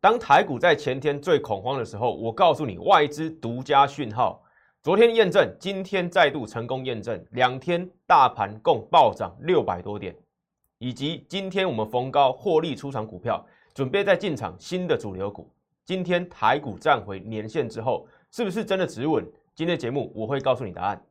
[0.00, 4.42] 当台股在前天最恐慌的时候，我告诉你外资独家讯号。
[4.82, 10.16] 昨天验证，今天再度成功验证，两天大盘共暴涨六百多点，
[10.78, 13.44] 以及今天我们逢高获利出场股票，
[13.74, 15.52] 准备再进场新的主流股。
[15.84, 19.22] 今天台股站回年线之后，是不是真的止稳？
[19.54, 21.04] 今天节目我会告诉你答案。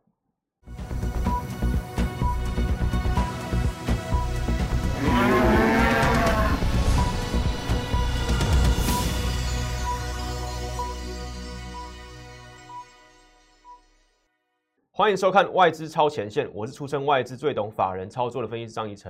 [15.00, 19.10] 欢迎收看外资超前线，我是出身外资最懂法人操作的分析师张一成。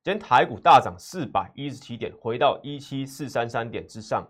[0.00, 4.24] 今天台股大涨四百一十七点，回到一七四三三点之上，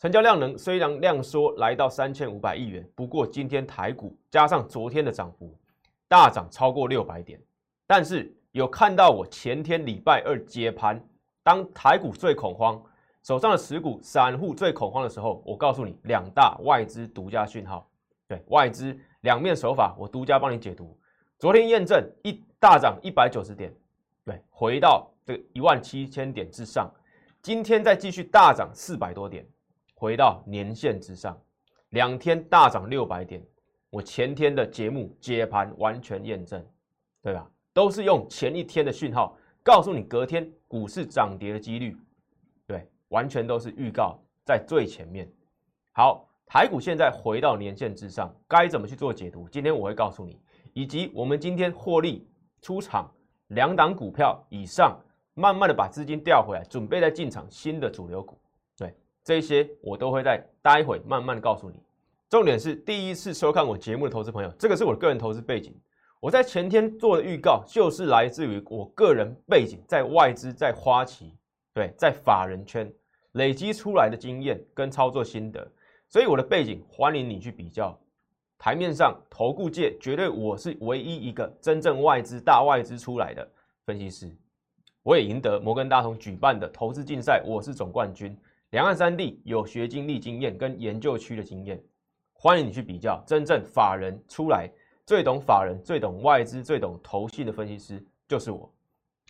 [0.00, 5.56] 成交量能虽然量缩来到三千五百亿元，不过今天台股加上昨天的涨幅，
[6.08, 7.40] 大涨超过六百点。
[7.86, 11.00] 但是有看到我前天礼拜二接盘，
[11.44, 12.82] 当台股最恐慌，
[13.22, 17.88] 手上的持股散户最恐慌的时候，我告诉你两大外资独家讯号，
[18.26, 18.98] 对外资。
[19.22, 20.96] 两面手法，我独家帮你解读。
[21.38, 23.74] 昨天验证一大涨一百九十点，
[24.24, 26.88] 对，回到这个一万七千点之上。
[27.42, 29.46] 今天再继续大涨四百多点，
[29.94, 31.40] 回到年线之上。
[31.90, 33.42] 两天大涨六百点，
[33.90, 36.64] 我前天的节目解盘完全验证，
[37.22, 37.50] 对吧？
[37.72, 41.96] 都是用前一天的讯号告诉你隔天股市涨跌的几率，
[42.66, 45.28] 对，完全都是预告在最前面。
[45.92, 46.27] 好。
[46.48, 49.46] 台股现在回到年线之上，该怎么去做解读？
[49.50, 50.40] 今天我会告诉你，
[50.72, 52.26] 以及我们今天获利
[52.62, 53.06] 出场
[53.48, 54.98] 两档股票以上，
[55.34, 58.38] 慢慢的把资金调回来，准备再进场新的主流股。
[58.78, 61.82] 对，这些我都会在待会慢慢告诉你。
[62.30, 65.78] 重点是第一次收看我节目的投资朋友，这个是我的个人投资背景。
[66.18, 71.34] 我在前天做的预告，就是来自于我个人背景，在外资、在花旗，
[71.74, 72.90] 对，在法人圈
[73.32, 75.70] 累积出来的经验跟操作心得。
[76.08, 77.96] 所以我的背景，欢迎你去比较。
[78.56, 83.46] 台面上投顾界绝对我是唯一一个真正外资大外资出来的
[83.84, 84.34] 分析师。
[85.02, 88.36] 我也赢得摩根大通举办的投资竞赛，我是总冠军。
[88.70, 91.78] 两岸三地有学经历经验跟研究区的经验，
[92.32, 93.22] 欢迎你去比较。
[93.26, 94.68] 真正法人出来
[95.04, 98.70] 最懂法人、最懂外资、最懂投信的分析师就是我。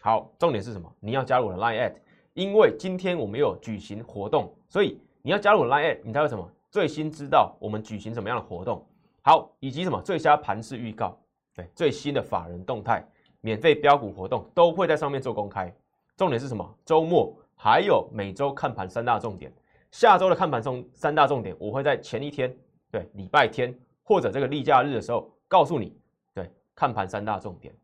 [0.01, 0.91] 好，重点是什么？
[1.01, 1.95] 你要加入我的 Line at，
[2.35, 6.49] 因为今天我们有举行活动，所以你要加入我的 Line at，你才会什么？
[6.79, 8.87] 最新知道我们举行什么样的活动，
[9.23, 11.19] 好，以及什么最佳盘势预告，
[11.53, 13.05] 对最新的法人动态、
[13.41, 15.75] 免费标股活动都会在上面做公开。
[16.17, 16.79] 重点是什么？
[16.85, 19.53] 周末还有每周看盘三大重点。
[19.91, 22.57] 下周的看盘中三大重点，我会在前一天，
[22.93, 25.99] 对礼拜天或者这个例假日的时候告诉你。
[26.33, 27.75] 对，看盘三大重点。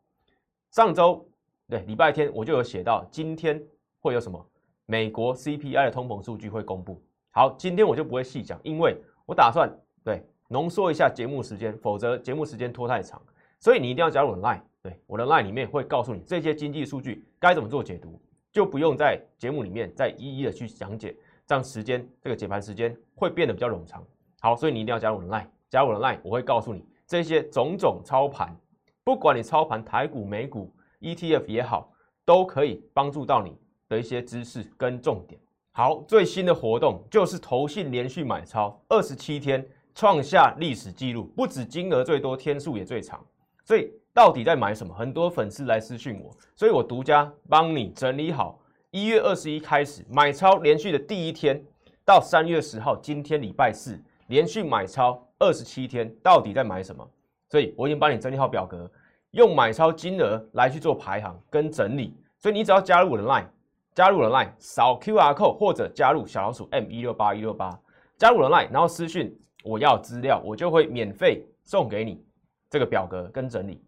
[0.70, 1.28] 上周
[1.68, 3.60] 对礼拜天我就有写到，今天
[3.98, 4.46] 会有什么？
[4.86, 7.02] 美国 CPI 的通膨数据会公布。
[7.36, 8.96] 好，今天我就不会细讲，因为
[9.26, 9.68] 我打算
[10.04, 13.20] 对浓缩一下节目时间，否则节目时间拖太长。
[13.58, 24.00] 所以你一定要加入我的 Line，对我的 Line 里面会告诉你这些经济数据该怎么做解读，就不用在节目里面再一一的去讲解，这样时间这个解盘时间会变得比较冗长。
[24.38, 28.56] 好，所以你一定要加入我的 Line，加入我的 Line，我会告诉你这些种种操盘，
[29.02, 31.92] 不管你操盘台股、美股、ETF 也好，
[32.24, 33.58] 都可以帮助到你
[33.88, 35.40] 的一些知识跟重点。
[35.76, 43.20] 好，最新的活动就是投信连续买超二十七天，创下历史纪录，不止金额最多，天数也最长。
[43.64, 44.94] 所以到底在买什么？
[44.94, 48.56] 很多粉丝来私讯我，所以我独家帮你整理好。
[48.92, 51.60] 一月二十一开始买超连续的第一天，
[52.04, 57.04] 到三月十号，今天礼拜四连续买超二十七天，到底在买什么？
[57.50, 58.88] 所以我已经帮你整理好表格，
[59.32, 62.16] 用买超金额来去做排行跟整理。
[62.38, 63.48] 所以你只要加入我的 Line。
[63.94, 67.78] 加入了 Line，扫 QR code 或者加入小老鼠 M 一六八一六八，
[68.16, 69.32] 加入了 Line，然后私讯
[69.62, 72.20] 我要资料，我就会免费送给你
[72.68, 73.80] 这个表格跟整理。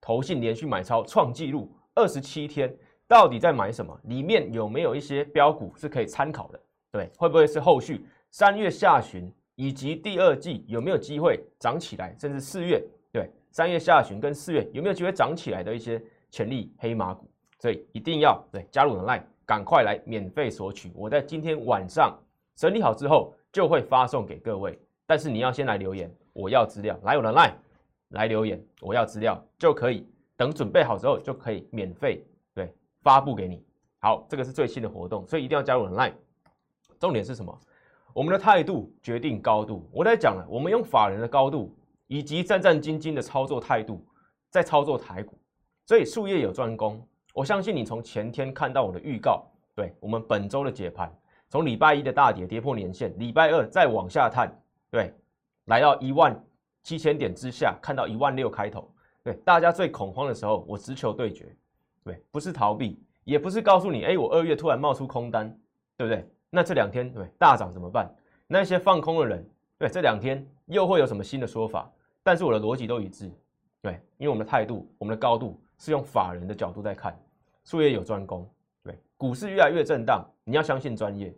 [0.00, 2.72] 投信连续买超创纪录二十七天，
[3.08, 3.98] 到底在买什么？
[4.04, 6.60] 里面有没有一些标股是可以参考的？
[6.92, 12.14] 对，会不会是后续三月下旬以及第二季有没有机会涨起来？
[12.16, 12.80] 甚至四月，
[13.12, 16.00] 对，三月下旬跟四月有没有机会涨起来的一些
[16.30, 17.28] 潜力黑马股？
[17.58, 19.24] 所以一定要对加入 Line。
[19.48, 20.92] 赶快来免费索取！
[20.94, 22.14] 我在今天晚上
[22.54, 24.78] 整理好之后就会发送给各位。
[25.06, 27.54] 但是你要先来留言，我要资料，来我的 line
[28.10, 30.06] 来留言，我要资料就可以。
[30.36, 32.22] 等准备好之后就可以免费
[32.54, 33.64] 对发布给你。
[34.00, 36.12] 好，这个是最新的活动，所以一定要加入我的 line。
[37.00, 37.58] 重点是什么？
[38.12, 39.88] 我们的态度决定高度。
[39.90, 41.74] 我在讲了，我们用法人的高度
[42.06, 44.06] 以及战战兢兢的操作态度
[44.50, 45.38] 在操作台股，
[45.86, 47.02] 所以术业有专攻。
[47.38, 49.46] 我相信你从前天看到我的预告，
[49.76, 51.08] 对我们本周的解盘，
[51.48, 54.52] 从礼拜一的大跌跌破年线，礼拜二再往下探，
[54.90, 55.14] 对，
[55.66, 56.36] 来到一万
[56.82, 58.90] 七千点之下，看到一万六开头，
[59.22, 61.54] 对，大家最恐慌的时候，我直球对决，
[62.02, 65.48] 对，不是逃避，也不是告诉你，哎，我二月突然冒出空单，
[65.96, 66.28] 对不对？
[66.50, 68.12] 那这两天对大涨怎么办？
[68.48, 69.48] 那些放空的人，
[69.78, 71.88] 对，这两天又会有什么新的说法？
[72.24, 73.30] 但是我的逻辑都一致，
[73.80, 77.16] 对，因为我们的态度，我们的高度是用法人的角度在看，
[77.68, 78.48] 术业有专攻。
[78.82, 81.34] 对股市越来越震荡，你要相信专业。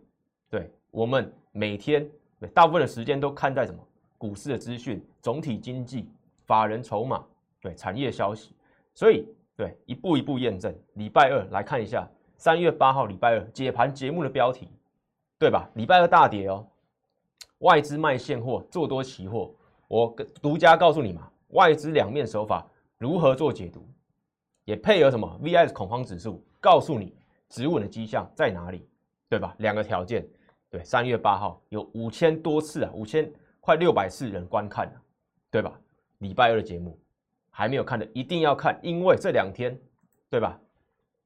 [0.49, 3.85] 对我们每天对大部分的时间都看在什么？
[4.17, 6.09] 股市的资讯、总体经济、
[6.45, 7.21] 法人筹码、
[7.59, 8.55] 对产业消息。
[8.93, 10.73] 所以对一步一步验证。
[10.93, 14.69] 礼拜二来看一下，三月八号礼拜二解盘节目的标题，
[15.37, 15.69] 对吧？
[15.73, 16.65] 礼拜二大跌哦，
[17.57, 19.53] 外资卖现货做多期货，
[19.89, 22.65] 我独家告诉你嘛，外资两面手法
[22.97, 23.85] 如何做解读，
[24.71, 27.13] 也配合什么 VIX 恐慌指数，告诉你。
[27.49, 28.87] 止稳的迹象在哪里？
[29.27, 29.53] 对吧？
[29.59, 30.25] 两个条件，
[30.69, 33.29] 对，三月八号有五千多次啊，五千
[33.59, 34.93] 快六百次人观看了，
[35.49, 35.77] 对吧？
[36.19, 36.97] 礼拜二的节目
[37.49, 39.77] 还没有看的，一定要看，因为这两天，
[40.29, 40.57] 对吧？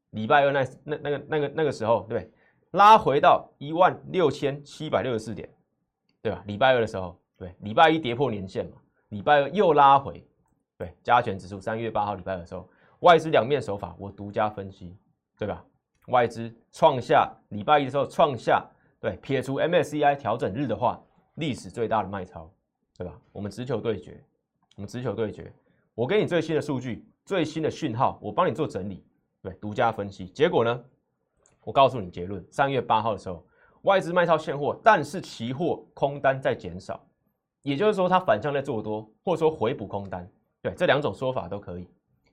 [0.10, 2.32] 礼拜二那那那个那个那个时候，对，
[2.72, 5.48] 拉回到一万六千七百六十四点，
[6.24, 6.44] 对吧？
[6.48, 8.78] 礼拜二的时候，对，礼拜一跌破年线嘛，
[9.10, 10.28] 礼拜二又拉回，
[10.76, 12.68] 对，加权指数三月八号礼拜二的时候，
[13.06, 14.98] 外资两面手法，我独家分析，
[15.38, 15.64] 对吧？
[16.08, 18.66] 外资创下礼拜一的时候创下
[19.00, 21.00] 对撇除 MSCI 调整日的话，
[21.36, 22.52] 历史最大的卖超，
[22.98, 23.16] 对吧？
[23.32, 24.20] 我们直球对决，
[24.76, 25.54] 我们直球对决，
[25.94, 29.06] 我给你最新的数据、最新的讯号，我帮你做整理，
[29.40, 30.26] 对，独家分析。
[30.26, 30.84] 结果呢，
[31.64, 33.46] 我告诉你结论：三月八号的时候，
[33.84, 37.06] 外资卖超现货，但是期货空单在减少，
[37.62, 40.28] 也就是说它反向在做多，或者说回补空单，
[40.64, 41.88] 对，这两种说法都可以。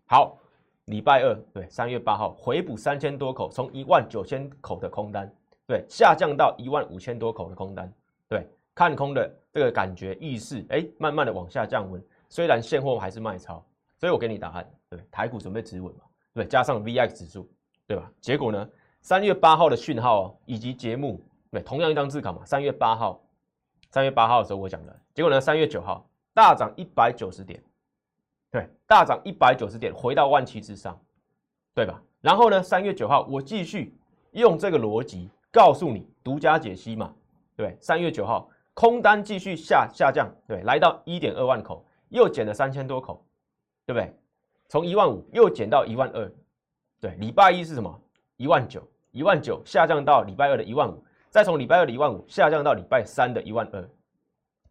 [0.06, 0.38] 好。
[0.86, 5.32] 礼拜二对三月八号回补三千多口，从一万九千口的空单，
[5.66, 7.92] 对下降到一万五千多口的空单，
[8.28, 12.02] 对看空的这个感觉意识，哎，慢慢的往下降温。
[12.28, 13.64] 虽然现货还是卖超，
[13.96, 16.00] 所以我给你答案，对台股准备止稳嘛，
[16.34, 17.48] 对加上 VX 指数，
[17.86, 18.10] 对吧？
[18.20, 18.68] 结果呢，
[19.02, 23.22] 三月八号的讯号以及节目，对同样一张字卡嘛，三月八号，
[23.90, 27.62] 三月八号的时候我讲的，结果呢，三月九号大涨一百九十点。
[28.52, 31.00] 对，大涨一百九十点，回到万七之上，
[31.74, 32.02] 对吧？
[32.20, 33.96] 然后呢，三月九号，我继续
[34.32, 37.14] 用这个逻辑告诉你，独家解析嘛，
[37.56, 43.24] 对，三月九号空单继续下下降，对，来到一点二万口，又减了三千多口，
[43.86, 44.14] 对不对？
[44.68, 46.30] 从一万五又减到一万二，
[47.00, 48.00] 对，礼拜一是什么？
[48.36, 53.88] 一万九，一万九下降到礼拜二的一万五，再从礼拜二的一万五下降到礼拜三的一万二，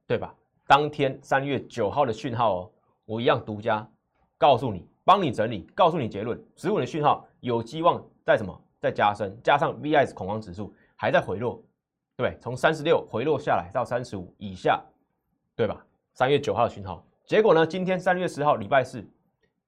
[0.06, 0.36] 对吧？
[0.68, 2.72] 当天三月九号的讯号哦。
[3.12, 3.86] 我一样独家
[4.38, 8.58] 告诉你，帮你整理，告诉你结论，止稳的讯号有希望在什么？
[8.80, 11.62] 在加深，加上 VIX 恐慌指数还在回落，
[12.16, 14.82] 对，从三十六回落下来到三十五以下，
[15.58, 15.86] 对吧？
[16.14, 17.68] 三月九号的讯号，结果呢？
[17.68, 19.06] 今天三月十号礼拜四，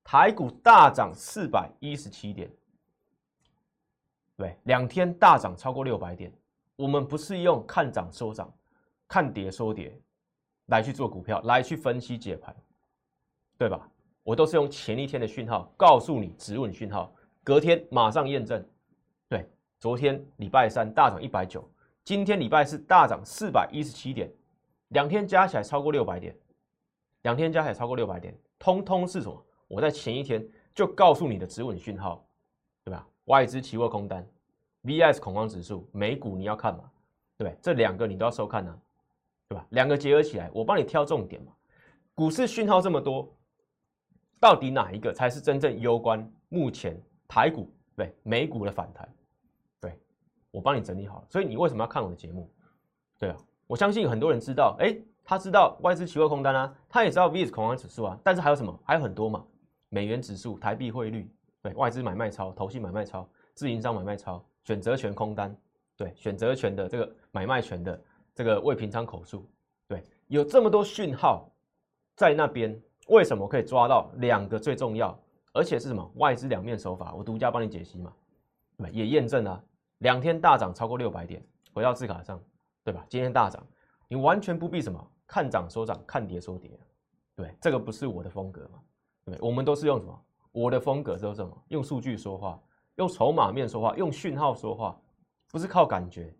[0.05, 2.49] 台股大涨四百一十七点，
[4.37, 6.31] 对，两天大涨超过六百点。
[6.77, 8.49] 我们不是用看涨收涨，
[9.05, 9.93] 看跌收跌
[10.67, 12.55] 来去做股票，来去分析解盘。
[13.57, 13.89] 对吧？
[14.23, 17.13] 我都是用前一天的讯号告诉你止稳讯号，
[17.43, 18.65] 隔天马上验证。
[19.27, 19.45] 对，
[19.79, 21.69] 昨天礼拜三大涨一百九，
[22.05, 24.31] 今天礼拜四大涨四百一十七点，
[24.89, 26.33] 两天加起来超过六百点，
[27.23, 29.45] 两天加起来超过六百点，通通是什么？
[29.67, 30.41] 我在前一天
[30.73, 32.25] 就告诉你的止稳讯号，
[32.85, 33.05] 对吧？
[33.25, 34.25] 外资期货空单
[34.83, 36.89] ，VS 恐慌指数，美股你要看嘛？
[37.37, 38.79] 对，这两个你都要收看呢，
[39.49, 39.65] 对吧？
[39.71, 41.51] 两个结合起来，我帮你挑重点嘛。
[42.15, 43.29] 股市讯号这么多。
[44.43, 49.07] 到底哪一个才是真正攸关目前台股对美股的反弹？
[49.79, 49.97] 对
[50.51, 52.51] 我帮你整理好了，所以你为什么要看我的节目？
[53.17, 58.77] 对啊，我相信很多人知道，哎，他知道外资期货空单啊，他也知道 VIX 恐慌指数啊，但是还有什么？
[58.83, 59.45] 还有很多嘛，
[59.87, 61.31] 美元指数、台币汇率，
[61.61, 65.55] 对外资买卖超、投信买卖超、自营商买卖超、选择权空单，
[65.95, 68.03] 对选择权的这个买卖权的
[68.35, 69.49] 这个未平仓口数，
[69.87, 71.49] 对，有这么多讯号
[72.17, 72.77] 在那边。
[73.07, 75.17] 为什么可以抓到两个最重要，
[75.51, 77.13] 而且是什么外资两面手法？
[77.13, 78.13] 我独家帮你解析嘛，
[78.77, 79.63] 对也验证了
[79.99, 82.41] 两天大涨超过六百点，回到字卡上，
[82.83, 83.05] 对吧？
[83.09, 83.61] 今天大涨，
[84.07, 86.71] 你完全不必什么看涨说涨，看跌说跌，
[87.35, 88.79] 对，这个不是我的风格嘛？
[89.25, 90.21] 对，我们都是用什么？
[90.51, 91.63] 我的风格是什么？
[91.69, 92.61] 用数据说话，
[92.95, 94.99] 用筹码面说话，用讯号说话，
[95.51, 96.33] 不是靠感觉。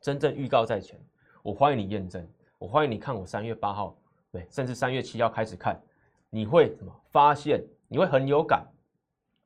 [0.00, 1.00] 真正预告在前，
[1.42, 3.96] 我欢迎你验证，我欢迎你看我三月八号。
[4.34, 5.80] 对，甚至三月七号开始看，
[6.28, 7.64] 你会什么发现？
[7.86, 8.66] 你会很有感。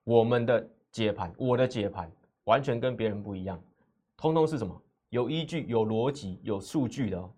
[0.03, 2.11] 我们的解盘，我的解盘
[2.45, 3.63] 完全跟别人不一样，
[4.17, 7.31] 通通是什么有依据、有逻辑、有数据的哦，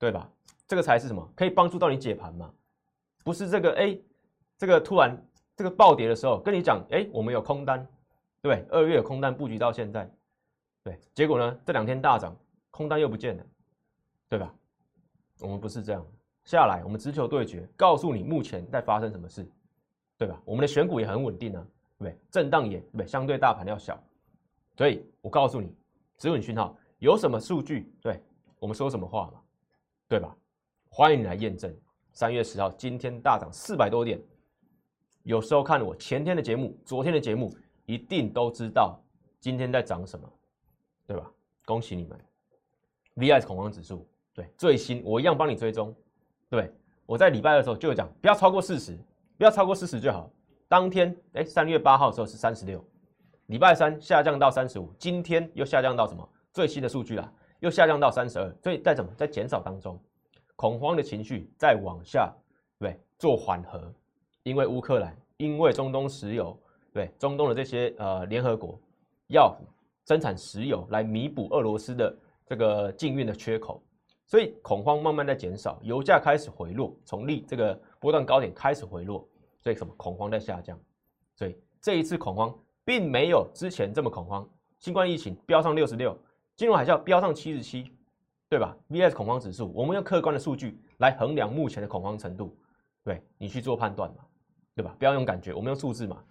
[0.00, 0.28] 对吧？
[0.66, 1.32] 这个才是什么？
[1.36, 2.52] 可以帮助到你解盘嘛？
[3.22, 3.96] 不是这个哎，
[4.58, 5.16] 这个突然
[5.54, 7.86] 这个暴跌的时候跟你讲，哎，我们有空单，
[8.42, 10.10] 对，二月有空单布局到现在，
[10.82, 12.36] 对，结果呢这两天大涨，
[12.72, 13.46] 空单又不见了，
[14.28, 14.52] 对吧？
[15.38, 16.04] 我们不是这样，
[16.44, 19.46] 下来我们直球对决，告诉你目前在发生什么事，
[20.18, 20.40] 对吧？
[20.44, 21.66] 我们的选股也很稳定啊，
[21.98, 22.18] 对不对？
[22.30, 23.98] 震荡也对不对，相对大盘要小，
[24.76, 25.74] 所以我告诉你，
[26.18, 28.22] 止稳讯号有什么数据，对
[28.58, 29.40] 我们说什么话嘛，
[30.06, 30.36] 对吧？
[30.90, 31.74] 欢迎你来验证。
[32.12, 34.20] 三月十号，今天大涨四百多点。
[35.22, 37.50] 有时候看我前天的节目、昨天的节目，
[37.86, 39.02] 一定都知道
[39.40, 40.30] 今天在涨什么，
[41.06, 41.28] 对吧？
[41.64, 42.20] 恭喜你们
[43.16, 45.96] ！VIX 恐慌指数，对最新，我一样帮你追踪。
[46.48, 46.70] 对，
[47.06, 48.96] 我在礼拜二的时候就有讲，不要超过四十，
[49.36, 50.30] 不要超过四十就好。
[50.68, 52.84] 当天，哎，三月八号的时候是三十六，
[53.46, 56.28] 礼拜三下降到三十五，今天又下降到什么？
[56.52, 59.98] 最新的数据啦，又下降到三十二，所以在怎么在减少当中？
[60.56, 62.32] 恐慌的情绪再往下，
[62.78, 63.92] 对，做缓和，
[64.44, 66.56] 因为乌克兰，因为中东石油，
[66.92, 68.78] 对，中东的这些呃联合国
[69.28, 69.52] 要
[70.06, 73.82] 生产石油来弥补俄罗斯的这个禁运的缺口，
[74.26, 79.28] 所以恐慌慢慢在减少，油价开始回落，从历这个波段高点开始回落，
[79.60, 80.78] 所以什么恐慌在下降，
[81.34, 86.16] 所以这一次恐慌并没有之前这么恐慌，新冠疫情飙上六十六，
[86.56, 87.90] 金融海啸飙上七十七。
[88.46, 92.56] 对吧？VS 恐慌指数，我们用客观的数据来衡量目前的恐慌程度，
[93.02, 94.18] 对你去做判断嘛，
[94.76, 94.94] 对吧？
[94.96, 96.22] 不要用感觉，我们用数字嘛。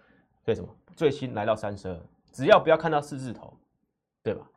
[0.45, 0.69] 对什么？
[0.95, 1.99] 最新来到三十二，
[2.31, 3.57] 只要不要看到四字头，
[4.21, 4.47] 对吧？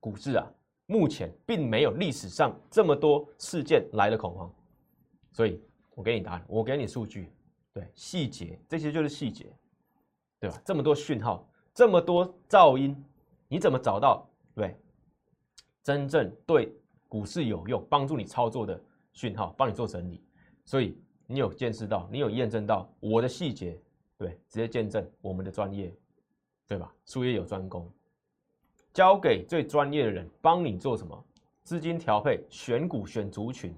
[0.00, 0.46] 股市啊，
[0.90, 4.50] 目前并没有历史上这么多事件来的恐慌，
[5.32, 5.62] 所以
[5.94, 7.30] 我给你答案，我给你数据，
[7.74, 9.54] 对细节，这些就是细节，
[10.40, 10.58] 对吧？
[10.64, 12.96] 这么多讯号，这么多噪音，
[13.48, 14.26] 你怎么找到？
[14.54, 14.74] 对？
[15.82, 16.74] 真正对
[17.06, 20.24] 股市有用、帮助你操作的讯号，帮你做整理，
[20.64, 23.78] 所以你有见识到，你有验证到我的细节，
[24.16, 25.94] 对，直接见证我们的专业，
[26.66, 26.90] 对吧？
[27.04, 27.90] 术业有专攻，
[28.92, 31.24] 交给最专业的人帮你做什么？
[31.62, 33.76] 资金调配、选股、选族群，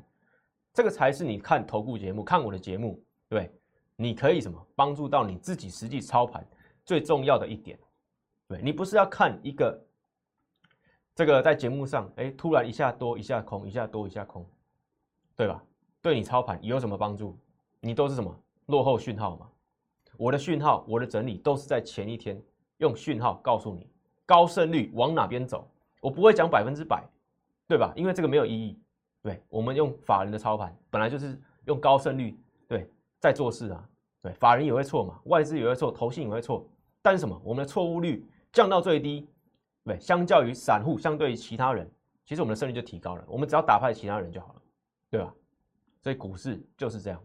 [0.73, 3.51] 这个才是你看投顾节目、看我的节目，对，
[3.97, 6.47] 你可以什么帮助到你自己实际操盘
[6.85, 7.79] 最重要的一点，
[8.47, 9.87] 对你不是要看一个。
[11.13, 14.49] 这个在节目上，哎，突然一下多一下空，一下多一下空，
[15.37, 15.63] 对吧？
[16.01, 17.37] 对你操盘有什么帮助？
[17.81, 18.35] 你都是什么
[18.67, 19.51] 落后讯号嘛？
[20.17, 22.41] 我的讯号，我的整理都是在前一天
[22.79, 23.87] 用讯号告诉你
[24.31, 25.69] 高胜率往哪边走。
[26.01, 27.03] 我不会讲百分之百，
[27.67, 27.93] 对吧？
[27.97, 28.79] 因为这个没有意义。
[29.21, 33.89] 对我们用法人的操盘，本来就是用高胜率，对，在做事啊。
[34.23, 36.65] 对，法人也会错嘛，外资也会错，投信也会错，
[37.03, 37.37] 但是什么？
[37.43, 39.29] 我们的错误率降到最低。
[39.83, 41.91] 对，相较于散户，相对于其他人，
[42.25, 43.25] 其实我们的胜率就提高了。
[43.27, 44.63] 我们只要打败其他人就好了，
[45.11, 45.35] 对吧？
[46.03, 47.21] 所以股市就是这样。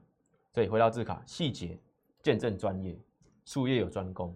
[0.54, 1.78] 所以回到字卡，细节
[2.24, 2.98] 见证专业，
[3.46, 4.36] 术业有专攻，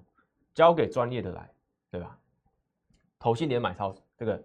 [0.53, 1.49] 交给专业的来，
[1.89, 2.17] 对吧？
[3.19, 4.43] 投信连买超这个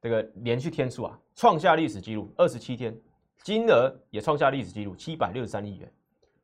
[0.00, 2.96] 这个连续天数啊，创下历史记录，二十七天，
[3.42, 5.92] 金额也创下历史记录，七百六十三亿元。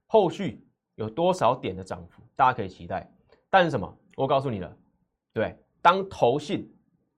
[0.07, 3.09] 后续有多少点的涨幅，大家可以期待。
[3.51, 3.97] 但是什么？
[4.17, 4.77] 我告诉你了，
[5.33, 5.55] 对。
[5.83, 6.69] 当投信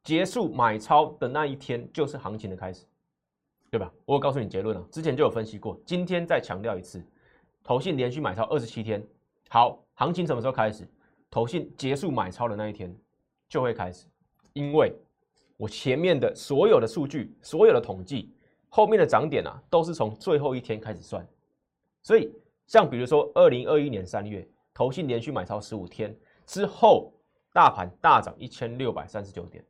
[0.02, 2.84] 结束买超的那一天，就是行情的开始，
[3.70, 3.90] 对吧？
[4.04, 7.02] 我告诉你结论了，之前就有分析过，今天再强调一次，
[7.62, 9.02] 投信连续买超二十七天，
[9.48, 10.86] 好，行情什么时候开始？
[11.30, 12.94] 投信结束买超的那一天
[13.48, 14.06] 就会开始，
[14.52, 14.94] 因为
[15.56, 18.32] 我前面的所有的数据、所有的统计，
[18.68, 21.26] 后面的涨点啊，都是从最后一天开始算，
[22.02, 22.32] 所以
[22.66, 27.12] 像比如说二零二一年三月，投信连续买超十五天之后。
[27.50, 29.64] 大盘大涨一千六百三十九点，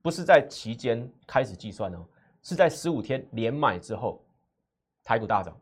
[0.00, 2.06] 不是在期间开始计算哦，
[2.42, 4.24] 是在十五天连买之后，
[5.02, 5.54] 台股大涨。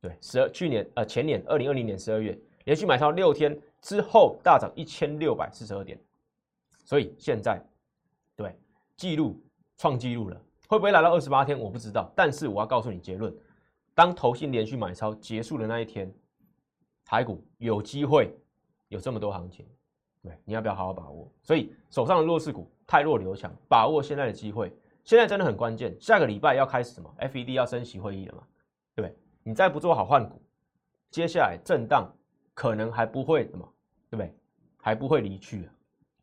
[0.00, 6.00] 对，十二去年呃前年二零二零年十二月连续买超六天之后大涨一千六百四十二点，
[6.84, 7.62] 所以现在
[8.42, 8.58] 对
[8.96, 9.38] 记录
[9.76, 13.34] 创记录了，会不会来到二十八天我不知道，但是我要告诉你结论，
[13.94, 16.12] 当投信连续买超结束的那一天，
[17.04, 18.34] 台股有机会
[18.88, 19.66] 有这么多行情。
[20.22, 21.30] 对，你要不要好好把握？
[21.42, 24.70] 所以手上的弱势股太弱留强，把握现在的机会，
[25.04, 25.96] 现在真的很关键。
[26.00, 28.42] 下个礼拜要开始什么？FED 要升息会议了嘛？
[28.94, 29.16] 对不对？
[29.42, 30.42] 你再不做好换股，
[31.10, 32.10] 接下来震荡
[32.52, 33.66] 可能还不会什么，
[34.10, 34.34] 对不对？
[34.76, 35.72] 还不会离去啊。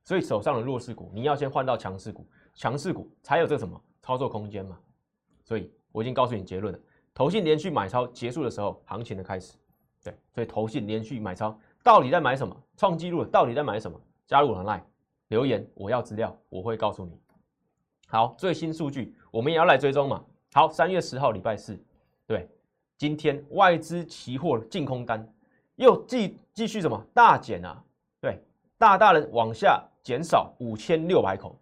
[0.08, 4.80] 所以手上的弱势股，你要先换到强势股，强势股才有这什么操作空间嘛。
[5.44, 6.80] 所以我已经告诉你结论了，
[7.14, 9.58] 投信连续买超结束的时候，行情的开始。
[10.02, 11.60] 对，所以投信连续买超。
[11.84, 12.56] 到底在买什么？
[12.78, 14.00] 创纪录，到底在买什么？
[14.26, 14.82] 加入我的 line
[15.28, 17.20] 留言，我要资料，我会告诉你。
[18.08, 20.24] 好，最新数据我们也要来追踪嘛。
[20.54, 21.78] 好，三月十号礼拜四，
[22.26, 22.50] 对，
[22.98, 25.30] 今天外资期货净空单
[25.76, 27.84] 又继继续什么大减啊？
[28.22, 28.42] 对，
[28.78, 31.60] 大大的往下减少五千六百口，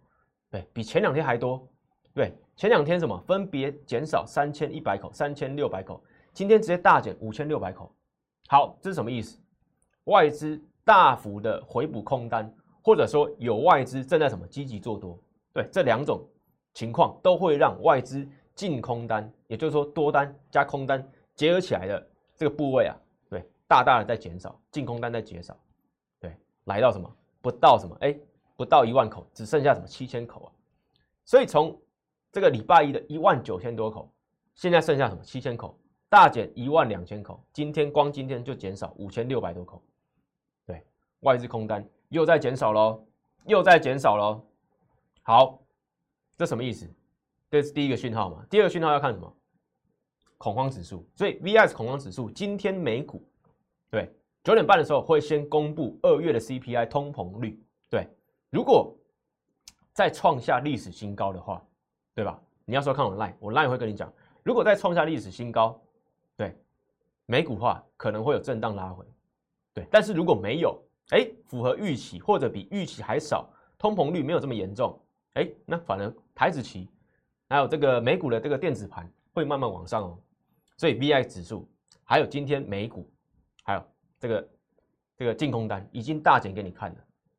[0.52, 1.66] 对比前两天还多。
[2.14, 6.00] 对，前两天什么分别减少三千一百口、三千六百口，
[6.32, 7.92] 今天直接大减五千六百口。
[8.46, 9.36] 好，这是什么意思？
[10.04, 12.48] 外资大幅的回补空单，
[12.82, 15.18] 或者说有外资正在什么积极做多？
[15.52, 16.24] 对，这两种
[16.72, 18.24] 情况都会让外资。
[18.54, 22.96] 净空单，也就是说多单加空单结合起来的这个部位啊，
[23.28, 25.54] 对，大大的在减少，净空单在减少，
[26.18, 26.34] 对，
[26.64, 27.06] 来到什么
[27.42, 28.18] 不到什么，哎，
[28.56, 30.52] 不到一万口，只剩下什么七千口啊，
[31.24, 31.78] 所以从
[32.32, 34.12] 这个礼拜一的一万九千多口，
[34.54, 39.82] 现在剩下什么七千口，大减一万两千口，今天光今天就减少五千六百多口，
[40.66, 40.84] 对，
[41.20, 43.06] 外资空单又在减少喽，
[43.46, 44.42] 又在减少喽，
[45.22, 45.60] 好，
[46.36, 46.88] 这什么意思？
[47.48, 48.44] 这是第一个讯号嘛？
[48.50, 49.32] 第二个讯号要看什么？
[50.36, 51.08] 恐慌指数。
[51.14, 53.26] 所以 VS 恐慌指数今天美股
[53.88, 57.62] 对九点半的时候会先公布二月的 CPI 通膨率。
[57.88, 58.06] 对，
[58.50, 58.96] 如果
[59.92, 61.62] 再创下历史新高的话，
[62.14, 62.40] 对吧？
[62.64, 64.12] 你要说看我 line，我 line 会跟你讲，
[64.42, 65.80] 如果再创下历史新高，
[66.36, 66.56] 对
[67.26, 69.04] 美股话可能会有震荡拉回。
[69.72, 73.48] 对，但是如果没有，哎，符合预期或者比预期还少，
[73.78, 74.98] 通膨率没有这么严重，
[75.34, 76.88] 哎，那反而台子期。
[77.48, 80.18] 还有这个美股的这个电子盘会慢慢往上哦，
[80.76, 81.68] 所以 VI 指数
[82.02, 83.08] 还有今天美股，
[83.62, 83.82] 还有
[84.18, 84.48] 这个
[85.16, 86.96] 这个净空单已经大减给你看了，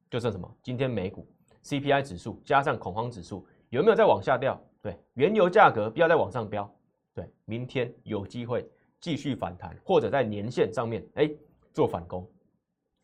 [0.10, 0.50] 就剩什么？
[0.62, 1.28] 今天美股
[1.64, 4.62] CPI 指数加上恐慌指数有没有再往下掉？
[4.82, 6.70] 对，原油价格不要再往上飙，
[7.14, 11.30] 对，明天有机会继续反弹，或者在年线上面哎
[11.74, 12.30] 做反攻，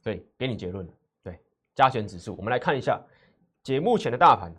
[0.02, 0.94] 对，给你结论了。
[1.24, 1.40] 对，
[1.76, 3.02] 加权指数我们来看一下，
[3.64, 4.54] 解目前的大盘，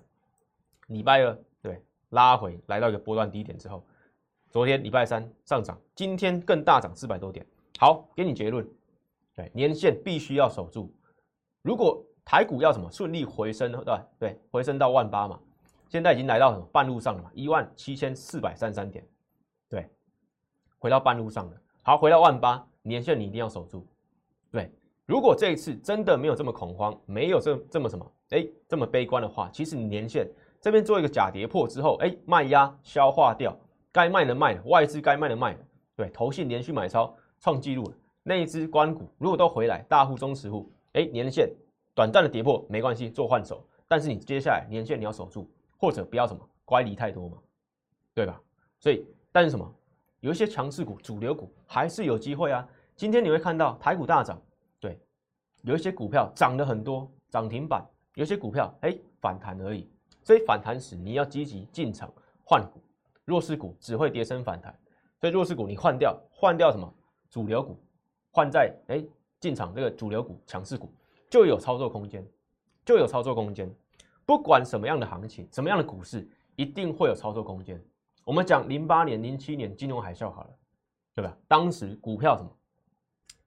[0.88, 1.82] 礼拜二对。
[2.10, 3.84] 拉回来到一个波段低点之后，
[4.48, 7.44] 昨天礼拜三上涨，今天更大涨四百多点。
[7.76, 8.64] 好，给你结论，
[9.34, 10.94] 对，年线必须要守住。
[11.62, 12.90] 如果台股要什么？
[12.90, 15.38] 顺利回升，对对，回升到万八嘛，
[15.88, 16.66] 现在已经来到什么？
[16.72, 19.06] 半路上了嘛，一万七千四百三三点，
[19.68, 19.88] 对，
[20.80, 21.52] 回到半路上了。
[21.82, 23.86] 好，回到万八，年线你一定要守住。
[24.50, 24.68] 对，
[25.06, 30.28] 如果这一次真的没有这么恐慌，没有这这么什么，哎，这么悲观的话，其实你年线。
[30.60, 33.56] 这边做一个假跌破之后，哎，卖压消化掉，
[33.92, 35.58] 该卖的卖了，外资该卖的卖了，
[35.94, 37.92] 对，投信连续买超创纪录了，
[38.24, 41.48] 内资关股如果都回来，大户中实户，哎，年线
[41.94, 47.38] 短暂的跌破没关系，做换手，但是你接下来年线你要守住，或者不要什么乖离太多嘛，
[48.12, 48.40] 对吧？
[48.80, 49.72] 所以，但是什么，
[50.20, 52.68] 有一些强势股、主流股还是有机会啊。
[52.96, 54.40] 今天你会看到台股大涨，
[54.80, 54.98] 对，
[55.62, 59.88] 有一些股票涨了很多，涨停板，有些股票哎反弹而已。
[60.22, 62.12] 所以反弹时你要积极进场
[62.44, 62.80] 换股，
[63.24, 64.76] 弱势股只会跌升反弹，
[65.20, 66.92] 所以弱势股你换掉，换掉什么？
[67.30, 67.76] 主流股，
[68.30, 69.04] 换在哎
[69.38, 70.92] 进场这个主流股强势股。
[71.34, 72.24] 就有操作空间，
[72.84, 73.68] 就有操作空间。
[74.24, 77.84] 不管什么样的行情，什么样的股市，一定会有操作空间。
[78.22, 80.50] 我们讲零八年、零七年金融海啸好了，
[81.12, 81.36] 对吧？
[81.48, 82.48] 当时股票什么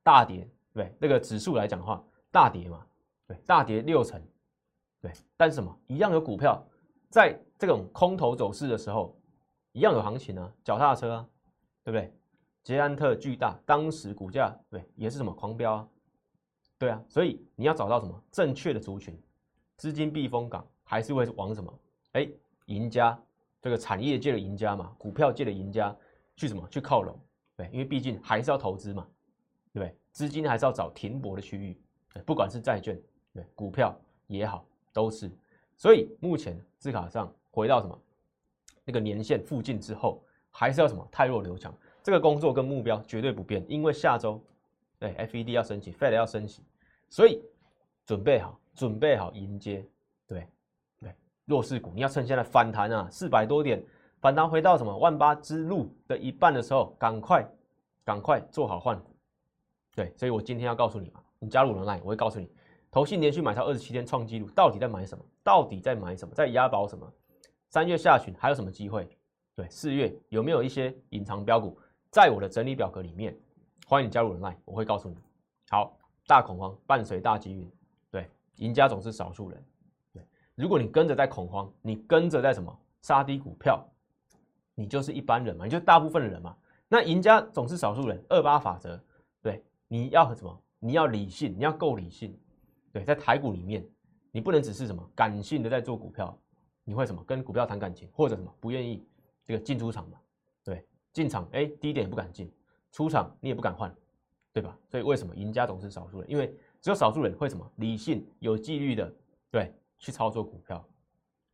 [0.04, 2.86] 大跌，对那个指数来讲的话，大跌嘛，
[3.26, 4.22] 对，大跌六成。
[5.00, 6.62] 对，但是什么一样有股票，
[7.10, 9.18] 在这种空头走势的时候，
[9.72, 11.30] 一样有行情啊，脚踏车啊，
[11.86, 12.14] 对不对？
[12.64, 15.88] 捷安特巨大，当时股价对也是什么狂飙啊，
[16.78, 19.18] 对啊，所以你要找到什么正确的族群，
[19.78, 21.80] 资金避风港，还是会往什么？
[22.14, 22.28] 哎，
[22.66, 23.20] 赢家
[23.62, 25.96] 这个产业界的赢家嘛，股票界的赢家
[26.36, 27.20] 去什么去靠拢？
[27.56, 29.08] 对，因为毕竟还是要投资嘛，
[29.74, 29.96] 对不对？
[30.12, 31.80] 资金还是要找停泊的区域，
[32.14, 33.00] 对，不管是债券
[33.34, 34.66] 对股票也好。
[34.94, 35.30] 都是，
[35.76, 38.02] 所以目前字卡上回到什么
[38.84, 44.44] 那个年限附近之后，还是要什么太弱留强，这个工作跟目标绝对不变，因为下周
[44.98, 46.64] 对 FED 要升级，Fed 要升级，
[47.10, 47.42] 所以
[48.06, 49.86] 准备好，准备好迎接，
[50.28, 50.48] 对
[51.00, 51.16] 对，
[51.46, 53.84] 弱势股你要趁现在反弹啊，四百多点
[54.20, 57.48] 反弹回到什么万八之路的一半的时候，赶快
[58.04, 59.16] 赶快做好换股，
[59.96, 62.50] 对，所以我今天要告诉你嘛，你加入人来，我会告诉你。
[62.90, 65.24] 投信连续买超二十七天创纪录，到底在买什么？
[65.44, 66.34] 到底在买什么？
[66.34, 67.06] 在押宝什么？
[67.70, 69.08] 三月下旬还有什么机会？
[69.56, 71.78] 对，四月有没有一些隐藏标股？
[72.10, 73.38] 在我的整理表格里面，
[73.86, 75.18] 欢迎你加入人脉，我会告诉你。
[75.70, 77.72] 好，大恐慌伴随大机运，
[78.12, 79.66] 对，赢家总是少数人。
[80.14, 80.22] 对，
[80.56, 83.84] 如果你跟着在恐慌，你跟着在什么杀低股票，
[84.76, 86.56] 你就是一般人嘛，你就大部分的人嘛。
[86.90, 89.02] 那赢家总是少数人，二八法则，
[89.42, 90.62] 对，你要什么？
[90.80, 92.38] 你要理性，你要够理性。
[92.92, 93.84] 对，在台股里面，
[94.32, 96.38] 你不能只是什么感性的在做股票，
[96.84, 99.08] 你会什么跟股票谈感情，或者什么不愿意
[99.46, 100.20] 这个进出场嘛？
[100.64, 102.52] 对，进场哎低点也不敢进，
[102.92, 103.94] 出场你也不敢换，
[104.58, 104.76] 对吧？
[104.90, 106.28] 所以为什么赢家总是少数人？
[106.28, 109.14] 因为只有少数人会什么理性有纪律的
[109.52, 110.84] 对去操作股票。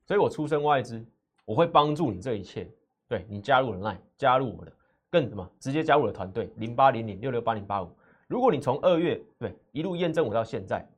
[0.05, 1.05] 所以我出身外资，
[1.43, 2.65] 我会帮助你这一切。
[3.09, 4.71] 对你加入了 Line，加入我的，
[5.09, 7.89] 更什么直接加入我的团队零八零零六六八零八五。
[8.25, 10.89] 如果你从二月对一路验证我到现在，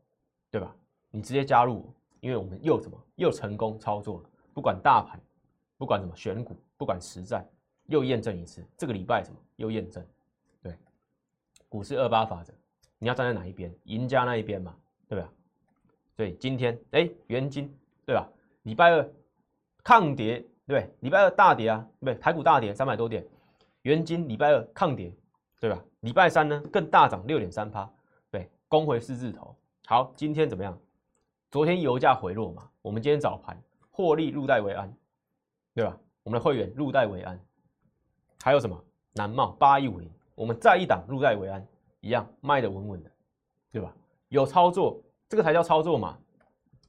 [0.51, 0.75] 对吧？
[1.09, 5.19] 你直接加入我，因为我们又什么又成功操作了，不管大盘，
[5.75, 7.43] 不管什么选股，不管实战，
[7.87, 8.63] 又验证一次。
[8.77, 10.05] 这个礼拜什么又验证？
[11.75, 12.53] 股市二八法则，
[12.99, 13.69] 你要站在哪一边？
[13.83, 14.73] 赢家那一边嘛，
[15.09, 15.29] 对吧？
[16.15, 17.69] 所以今天哎，元金
[18.05, 18.25] 对吧？
[18.63, 19.05] 礼拜二
[19.83, 23.27] 抗跌，对礼拜二大跌啊，对台股大跌三百多点，
[23.81, 25.13] 元金礼拜二抗跌，
[25.59, 25.83] 对吧？
[25.99, 27.91] 礼拜三呢更大涨六点三趴，
[28.31, 29.53] 对，攻回四字头。
[29.85, 30.79] 好，今天怎么样？
[31.51, 33.61] 昨天油价回落嘛，我们今天早盘
[33.91, 34.95] 获利入袋为安，
[35.73, 35.99] 对吧？
[36.23, 37.37] 我们的会员入袋为安，
[38.41, 41.65] 还有什么南茂八一五零，我们再一档入袋为安，
[42.01, 43.09] 一样卖的稳稳的，
[43.71, 43.91] 对吧？
[44.29, 46.17] 有操作，这个才叫操作嘛。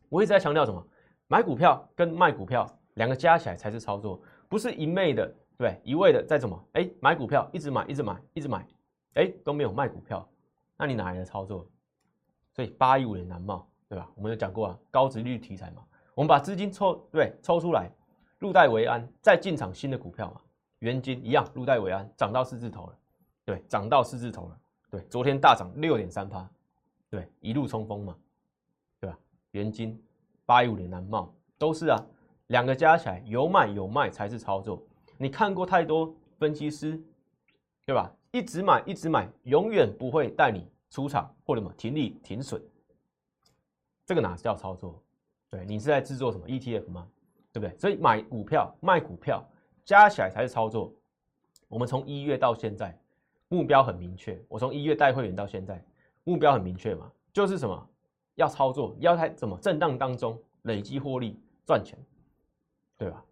[0.08, 0.84] 我一直在强调什么？
[1.28, 8.66] 买股票跟卖股票两个加起来才是操作，不是一昧的对一味的在怎么哎买股票一直买一直买一直买
[9.14, 10.28] 哎都没有卖股票，
[10.76, 11.66] 那你哪来的操作？
[12.52, 14.08] 所以八一五零难冒对吧？
[14.14, 15.82] 我们有讲过啊，高值率题材嘛，
[16.14, 17.90] 我们把资金抽对抽出来
[18.38, 20.40] 入袋为安，再进场新的股票嘛，
[20.78, 22.96] 元金一样入袋为安，涨到四字头了，
[23.46, 26.46] 对，涨到四字头了，对，昨天大涨六点三趴，
[27.08, 28.14] 对，一路冲锋嘛，
[29.00, 29.18] 对吧？
[29.52, 29.98] 元金。
[30.44, 32.00] 八一五零南茂都是啊，
[32.46, 34.80] 两个加起来有买有卖才是操作。
[35.18, 37.02] 你看过太多分析师，
[37.84, 38.12] 对吧？
[38.30, 42.62] 一直买一直买，永远不会带你出场或者什么停利停损。
[44.04, 45.02] 这个哪叫操作？
[45.50, 47.08] 对你是在制作什么 ETF 吗？
[47.52, 47.76] 对不对？
[47.76, 49.44] 所以买股票卖股票
[49.84, 50.94] 加起来才是操作。
[51.66, 52.96] 我们从一月到现在
[53.48, 55.82] 目标很明确，我从一月带会员到现在
[56.24, 57.88] 目标很明确嘛，就是什么？
[58.34, 61.98] 要操作，要在怎么震荡当中累积获利赚钱，
[62.98, 63.24] 对吧？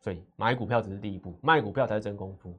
[0.00, 2.52] 所以买股票只是第一步，卖股票才是真功夫。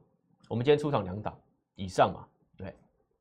[0.48, 1.38] 我们今天出场两档
[1.74, 2.26] 以上嘛，
[2.56, 2.74] 对。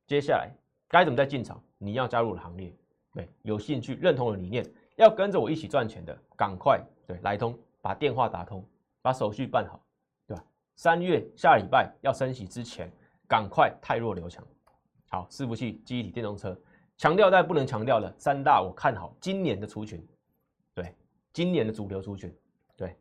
[0.05, 0.49] 接下来
[0.87, 1.61] 该怎么再进场？
[1.77, 2.73] 你要加入我的行列，
[3.13, 3.29] 对。
[3.41, 8.63] 有兴趣、认同我的理念，要跟着我一起赚钱的，赶快对来通，把电话打通，
[9.01, 9.81] 把手续办好，
[10.25, 10.43] 对吧？
[10.75, 12.89] 三月下礼拜要升息之前，
[13.27, 14.45] 赶快太弱留强。
[15.09, 16.59] 好，伺服器、记忆体、电动车。
[16.95, 20.07] 强调但不能强调的三大，我看好今年的出群，
[20.75, 20.95] 对，
[21.33, 22.33] 今年的主流出群，
[22.77, 22.95] 对，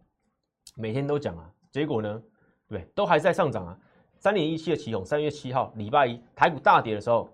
[0.74, 2.22] 每天都讲啊，结果呢，
[2.68, 3.78] 对，都还在上涨啊。
[4.18, 7.28] 三点一七的奇勇，三月七号礼拜一台股大跌的时候，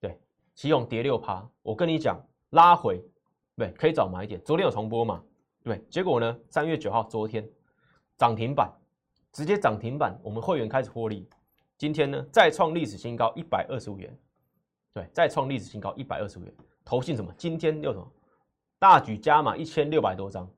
[0.00, 0.18] 对，
[0.54, 3.00] 奇勇跌六趴，我跟你讲拉回，
[3.54, 4.40] 对，可以早买一点。
[4.44, 5.22] 昨天有重播嘛，
[5.62, 7.48] 对，结果呢，三月九号昨天
[8.16, 8.72] 涨停板，
[9.30, 11.28] 直接涨停板，我们会员开始获利。
[11.78, 14.16] 今天呢，再创历史新高一百二十五元。
[14.92, 17.30] 对，再创历史新高一百二十五元，投信什么？
[17.36, 18.12] 今天又什么？
[18.78, 20.48] 大举加码一千六百多张，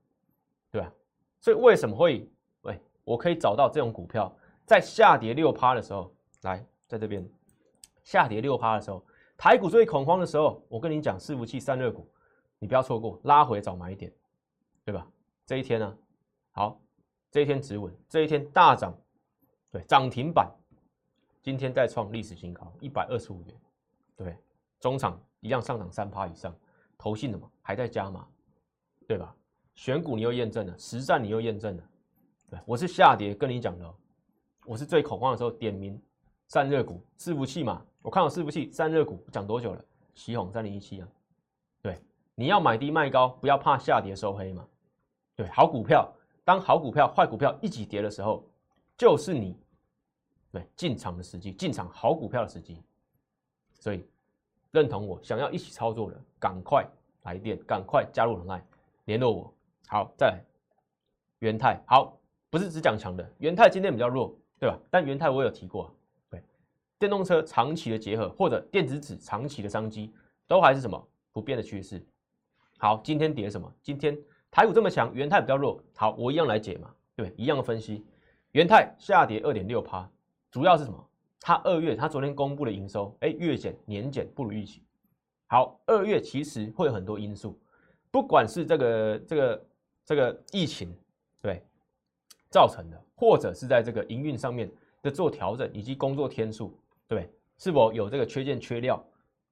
[0.71, 0.93] 对吧？
[1.41, 2.29] 所以为什么会？
[2.63, 4.33] 喂，我可以找到这种股票，
[4.65, 7.29] 在下跌六趴的时候，来，在这边
[8.05, 9.05] 下跌六趴的时候，
[9.37, 12.09] 台股最恐慌的时候，我跟你讲，伺服器散热股，
[12.61, 14.13] 你不要错过，拉回早买一点，
[14.85, 15.05] 对吧？
[15.47, 15.99] 这一天呢，
[16.53, 16.81] 好，
[17.31, 18.97] 这一天止稳，这一天大涨，
[19.73, 20.49] 对，涨停板，
[21.49, 23.55] 今天再创历史新高一百二十五元。
[24.15, 24.37] 对，
[24.81, 26.55] 中场一样上涨三趴以上，
[26.99, 28.29] 投信的嘛还在加码，
[29.07, 29.35] 对吧？
[29.75, 31.83] 选股你又验证了，实战你又验证了，
[32.51, 33.95] 对，我是下跌跟你讲的，
[34.67, 35.99] 我是最恐慌的时候点名
[36.49, 39.83] 散热股、伺服器嘛，我看好伺服器、散热股讲多久了？
[40.15, 41.09] 旗红三零一七啊，
[41.81, 41.99] 对，
[42.35, 44.69] 你要买低卖高，不要怕下跌收黑嘛，
[45.35, 46.13] 对，好股票，
[46.45, 48.45] 当好股票、坏股票一起跌的时候，
[48.99, 49.57] 就是你
[50.51, 52.83] 对进场的时机，进场好股票的时机。
[53.79, 54.05] 所以
[54.71, 56.87] 认同我想要一起操作的，赶快
[57.23, 58.63] 来电，赶快加入 Line
[59.05, 59.55] 联络我。
[59.87, 60.45] 好，再来
[61.39, 62.19] 元泰，好，
[62.51, 64.79] 不是只讲强的，元泰今天比较弱，对吧？
[64.91, 65.95] 但元泰我有提过，
[66.29, 66.43] 对，
[66.99, 70.13] 电动车长期的结合或者电子纸长期的商机，
[70.47, 72.05] 都还是什么不变的趋势。
[72.79, 73.73] 好，今天跌什么？
[73.83, 74.17] 今天
[74.51, 75.83] 台股这么强，元泰比较弱。
[75.95, 78.05] 好，我一样来解嘛，对，一样的分析，
[78.53, 80.11] 元泰下跌二点六趴，
[80.51, 81.09] 主要是什么？
[81.41, 84.83] 它二月，它昨天公布的营收，哎，月减、年减不如预期。
[85.47, 87.59] 好，二月其实会有很多因素，
[88.11, 89.67] 不管是这个、这个、
[90.05, 90.95] 这个疫情
[91.41, 91.63] 对
[92.51, 99.03] 造成的，或者是在这个营运上面的做调整，以及工作天数对，是否有这个缺件缺料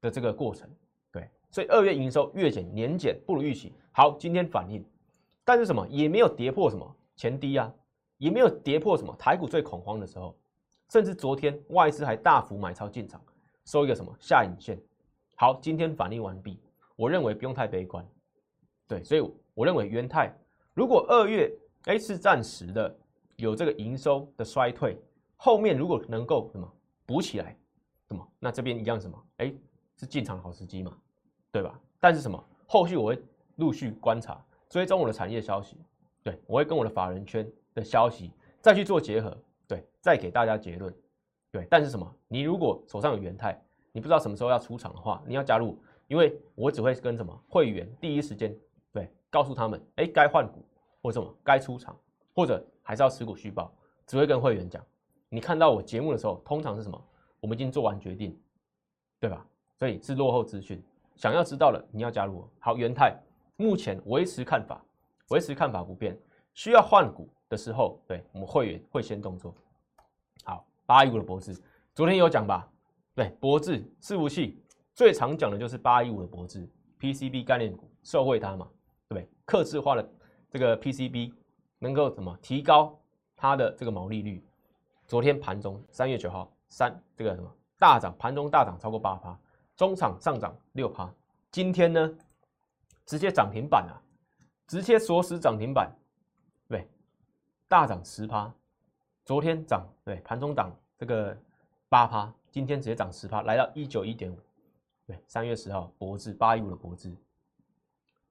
[0.01, 0.69] 的这个过程
[1.13, 3.73] 对，所以二月营收月减、年减不如预期。
[3.93, 4.85] 好，今天反应，
[5.45, 7.73] 但是什么也没有跌破什么前低啊，
[8.19, 10.37] 也没有跌破什么台股最恐慌的时候，
[10.91, 13.21] 甚至昨天外资还大幅买超进场，
[13.65, 14.81] 收一个什么下影线。
[15.35, 16.61] 好，今天反应完毕，
[16.97, 18.07] 我认为不用太悲观。
[18.87, 19.21] 对，所以
[19.55, 20.33] 我认为元泰
[20.75, 21.53] 如果二月
[21.85, 22.97] 哎是暂时的
[23.37, 24.97] 有这个营收的衰退，
[25.37, 26.73] 后面如果能够什么
[27.05, 27.57] 补起来，
[28.09, 29.53] 什么那这边一样什么哎
[29.97, 30.97] 是进场好时机嘛，
[31.51, 31.79] 对吧？
[31.99, 33.23] 但是什么后续我会
[33.57, 34.43] 陆续观察。
[34.69, 35.77] 追踪我的产业消息，
[36.25, 39.37] 对我会跟我的法人圈的消息再去做结合，
[39.69, 40.95] 对，再给大家结论，
[41.51, 41.67] 对。
[41.71, 42.15] 但是什么？
[42.29, 43.61] 你如果手上有元泰，
[43.93, 48.57] 你不知道什么时候要出场的话，你要加入，因为我只会跟什么会员第一时间
[48.93, 50.65] 对告诉他们，哎，该换股
[51.03, 51.99] 或什么该出场，
[52.35, 53.75] 或者还是要持股续报，
[54.07, 54.85] 只会跟会员讲。
[55.29, 57.05] 你看到我节目的时候，通常是什么？
[57.41, 58.39] 我们已经做完决定，
[59.21, 59.47] 对吧？
[59.79, 60.83] 所以是落后资讯，
[61.17, 62.49] 想要知道了，你要加入。
[62.59, 63.15] 好，元泰。
[63.59, 64.85] 目前维持看法，
[65.29, 66.15] 维持看法不变。
[66.57, 69.55] 需要换股的时候，对我们会员会先动作。
[70.43, 71.55] 好，八一五的博智，
[71.95, 72.67] 昨天有讲吧？
[73.15, 74.59] 对，博智伺服器
[74.95, 76.67] 最常讲的就是八一五的博智
[76.99, 78.67] PCB 概念股，受惠它嘛，
[79.07, 79.29] 对不对？
[79.45, 80.11] 克制化的
[80.49, 81.35] 这个 PCB
[81.79, 82.99] 能够怎么提高
[83.37, 84.43] 它的这个毛利率？
[85.07, 89.39] 昨天盘中三月九号三这个什么大涨，盘中大涨超过八趴，
[89.77, 91.13] 中场上涨六趴。
[91.51, 92.19] 今天呢？
[93.05, 94.01] 直接涨停板啊！
[94.67, 95.95] 直接锁死涨停板，
[97.69, 98.53] 大涨十趴。
[99.25, 101.37] 昨天涨，对，盘中涨这个
[101.89, 104.39] 八趴，今天直接涨十趴，来到一九一点五。
[105.07, 107.17] 对，三月十号，博智八一五的博智，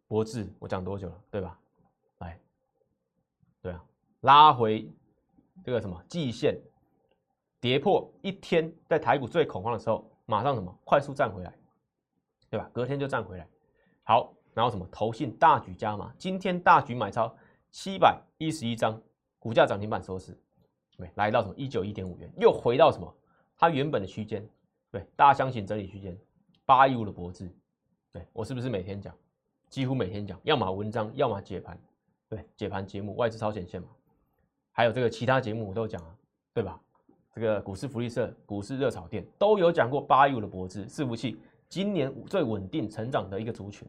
[0.08, 1.60] 博智我讲多久了，对吧？
[2.20, 2.40] 来，
[3.62, 3.84] 对啊，
[4.22, 4.90] 拉回
[5.64, 6.58] 这个什么季线，
[7.60, 11.54] 跌破一天，在台股最恐慌的时候，马上什么快速站回来，
[12.50, 12.70] 对吧？
[12.74, 13.48] 隔天就站回来，
[14.04, 14.32] 好。
[14.54, 17.36] 然后什么投信大举加码，今天大举买超
[17.72, 18.98] 七百一十一张，
[19.46, 20.36] 股价涨停板收市，
[20.98, 23.16] 对，来到什么一九一点五元，又回到什么
[23.56, 24.44] 它原本的区间，
[24.90, 26.18] 对，大家相信整理区间，
[26.66, 27.48] 八一五的脖子，
[28.12, 29.16] 对我是不是每天讲，
[29.70, 31.80] 几乎每天讲，要么文章，要么解盘，
[32.28, 33.90] 对，解盘节目外资超前线嘛，
[34.72, 36.16] 还有这个其他节目我都讲啊，
[36.52, 36.82] 对吧？
[37.32, 41.38] 这个股市福利社、股市热炒店都有讲过八一五的脖子伺服器，
[41.70, 43.88] 今年最稳定成长的一个族群。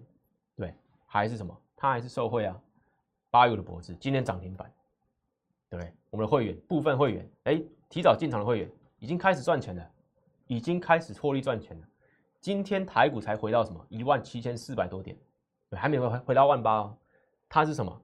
[0.55, 0.75] 对，
[1.07, 1.59] 还是什么？
[1.75, 2.61] 它还是受惠啊，
[3.31, 4.71] 八一五的脖子今天涨停板，
[5.79, 5.93] 对？
[6.11, 9.91] 我们的会员部分会员，哎，提早进场的会员已经开始赚钱了，
[10.47, 11.87] 已经开始获利赚钱了。
[12.41, 15.17] 今天台股才回到什么一万七千四百多点，
[15.71, 16.97] 对，还没有回回到万八哦。
[17.49, 18.03] 它是什么？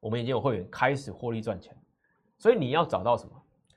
[0.00, 1.76] 我们已经有会员开始获利赚钱，
[2.38, 3.32] 所以你要找到什么，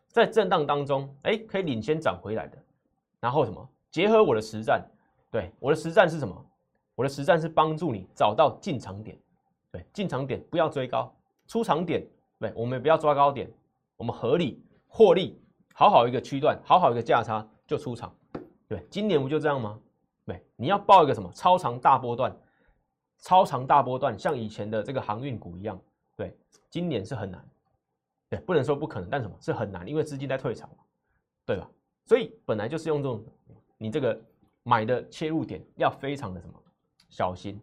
[0.10, 2.58] 在震荡当中，哎，可以领先涨回来的，
[3.20, 3.68] 然后什么？
[3.90, 4.88] 结合我的实战，
[5.32, 6.46] 对，我的实战是什么？
[6.94, 9.18] 我的实战是帮助你找到进场点，
[9.72, 11.12] 对，进场点不要追高，
[11.48, 12.06] 出场点，
[12.42, 13.48] 对，我们不要抓高点，
[13.98, 15.40] 我们合理获利，
[15.76, 18.12] 好好一个区段，好好一个价差就出场，
[18.68, 19.80] 对，今年不就这样吗？
[20.26, 22.36] 对，你要报一个什么超长大波段，
[23.20, 25.80] 超长大波段，像以前的这个航运股一样，
[26.18, 26.36] 对，
[26.68, 27.48] 今年是很难，
[28.28, 30.68] 对，不能说不可能，但什么是很难，因为资金在退场，
[31.46, 31.70] 对吧？
[32.06, 33.24] 所以本来就是用这种，
[33.78, 34.20] 你这个
[34.64, 36.56] 买的切入点要非常的什么？
[37.08, 37.62] 小心，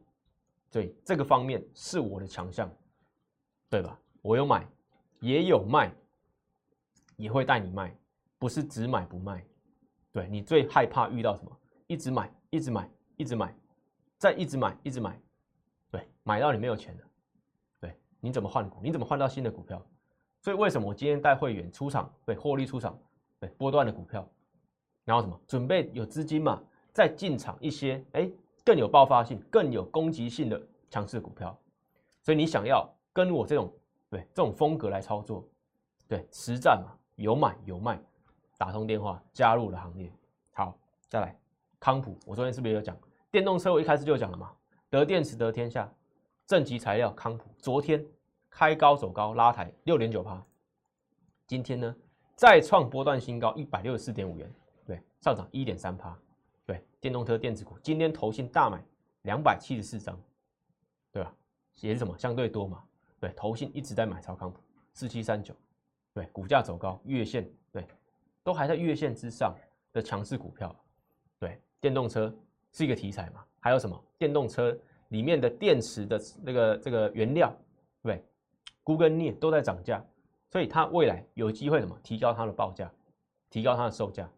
[0.71, 2.71] 对这个方面是我的强项，
[3.69, 3.99] 对吧？
[4.23, 4.67] 我有买，
[5.21, 5.93] 也有卖，
[7.17, 7.97] 也会带你卖，
[8.39, 9.45] 不是只买不卖。
[10.13, 11.51] 对你最害怕遇到什么？
[11.87, 13.55] 一直买，一直买，一直买，
[14.17, 15.21] 再一直买，一直买，
[15.91, 17.03] 对，买到你没有钱了，
[17.81, 18.81] 对，你怎么换股？
[18.83, 19.85] 你怎么换到新的股票？
[20.41, 22.13] 所以为什么我今天带会员出场？
[22.25, 22.99] 对，获利出场，
[23.41, 24.29] 对，波段的股票，
[25.05, 25.41] 然后什么？
[25.47, 26.63] 准备有资金嘛？
[26.93, 28.31] 再进场一些，哎。
[28.65, 31.59] 更有爆发性、更有攻击性的强势股票，
[32.23, 33.73] 所以你想要跟我这种
[34.11, 35.47] 对这种风格来操作，
[36.07, 38.01] 对实战嘛，有买有卖，
[38.57, 40.13] 打通电话加入了行列。
[40.53, 41.39] 好，再来
[41.79, 42.97] 康普，我昨天是不是有讲
[43.31, 43.73] 电动车？
[43.73, 44.53] 我一开始就讲了嘛，
[44.89, 45.93] 得电池得天下，
[46.47, 48.05] 正极材料康普，昨天
[48.49, 50.43] 开高走高拉抬六点九趴，
[51.47, 51.95] 今天呢
[52.35, 54.51] 再创波段新高一百六十四点五元，
[54.87, 56.19] 对，上涨一点三趴。
[56.65, 58.83] 对电动车电子股，今天投信大买
[59.23, 60.19] 两百七十四张，
[61.11, 61.35] 对吧？
[61.81, 62.83] 也是什么相对多嘛？
[63.21, 64.61] 对，投信一直在买超康普
[64.93, 65.55] 四七三九，
[66.13, 67.87] 对，股价走高，月线对，
[68.43, 69.55] 都还在月线之上
[69.93, 70.75] 的强势股票，
[71.39, 72.35] 对，电动车
[72.73, 73.45] 是一个题材嘛？
[73.61, 74.05] 还有什么？
[74.17, 74.77] 电动车
[75.09, 77.53] 里面的电池的那个这个原料，
[78.03, 78.25] 对，
[78.85, 80.05] 钴跟镍都在涨价，
[80.51, 81.99] 所以它未来有机会什么？
[82.03, 82.91] 提高它的报价，
[83.51, 84.31] 提高它的售价，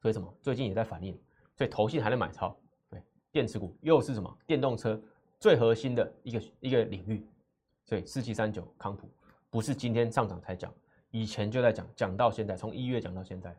[0.00, 0.32] 所以什么？
[0.42, 1.18] 最近也在反映。
[1.56, 2.54] 所以投信还能买超，
[2.90, 4.38] 对，电池股又是什么？
[4.46, 5.00] 电动车
[5.40, 7.26] 最核心的一个一个领域，
[7.86, 9.08] 所以四七三九康普
[9.48, 10.70] 不是今天上涨才讲，
[11.10, 13.56] 以前就在讲，讲到现在，从一月讲到现在，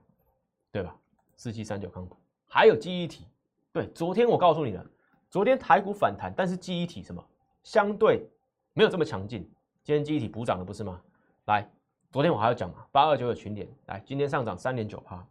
[0.71, 0.95] 对吧？
[1.37, 3.25] 四七三九康普还有记忆体，
[3.71, 4.85] 对，昨天我告诉你了，
[5.29, 7.25] 昨天台股反弹，但是记忆体什么
[7.63, 8.29] 相对
[8.73, 9.49] 没有这么强劲，
[9.83, 11.01] 今天记忆体补涨了不是吗？
[11.45, 11.69] 来，
[12.11, 15.25] 昨天我还要讲嘛，八二九的群点，来，今天上涨三点九趴，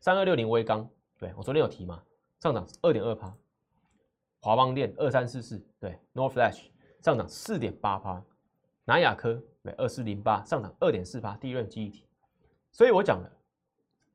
[0.00, 2.00] 三二六零微钢，对我昨天有提嘛，
[2.40, 3.34] 上涨二点二趴。
[4.40, 6.66] 华邦电二三四四，对，North Flash
[7.00, 8.22] 上涨四点八趴，
[8.84, 12.04] 南亚科对二四零八上涨二点四趴，第一轮记忆体，
[12.72, 13.30] 所以我讲了，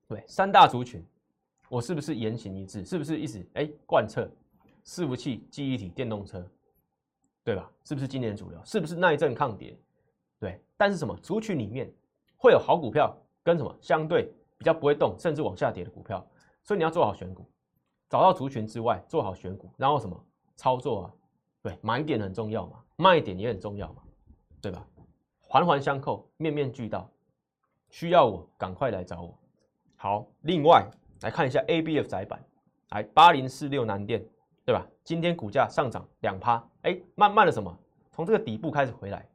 [0.07, 1.03] 对三大族群，
[1.69, 2.85] 我是不是言行一致？
[2.85, 4.29] 是不是意思哎贯彻
[4.85, 6.45] 伺服器、记忆体、电动车，
[7.43, 7.71] 对吧？
[7.83, 8.59] 是不是今年主流？
[8.65, 9.77] 是不是耐震抗跌？
[10.39, 11.91] 对，但是什么族群里面
[12.35, 16.25] 会有好股票跟什么相对比较不会动，甚至往下跌的股票，
[16.63, 17.45] 所以你要做好选股。
[18.09, 21.13] 找到族群之外，做好选股，然后什么操作啊？
[21.63, 24.03] 对，买点很重要嘛，卖点也很重要嘛，
[24.61, 24.85] 对吧？
[25.39, 27.09] 环环相扣，面面俱到，
[27.89, 29.35] 需要我赶快来找我。
[29.95, 30.85] 好，另外
[31.21, 32.39] 来看一下 A B F 窄板，
[32.89, 34.23] 来八零四六南电，
[34.65, 34.85] 对吧？
[35.03, 37.75] 今天股价上涨两趴，哎，慢慢的什么？
[38.11, 39.27] 从这个底部开始回来，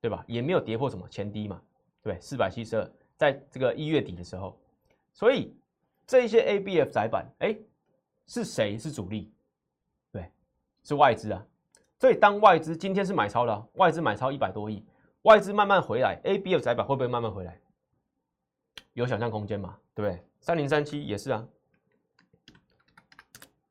[0.00, 0.24] 对吧？
[0.26, 1.62] 也没有跌破什么前低嘛，
[2.02, 4.58] 对，四百七十二，在这个一月底的时候，
[5.12, 5.56] 所以
[6.06, 7.56] 这一些 A B F 窄板，哎。
[8.26, 9.28] 是谁是主力？
[10.12, 10.30] 对，
[10.84, 11.44] 是外资啊。
[12.00, 14.82] 所以当外资今天是买超了，外资买超一百多亿，
[15.22, 17.60] 外资慢慢回来，A、B、F 窄板会不会慢慢回来？
[18.94, 19.78] 有想象空间嘛？
[19.94, 20.24] 对不对？
[20.40, 21.46] 三零三七也是啊，